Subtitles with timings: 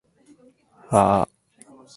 [0.89, 1.27] ふぁあ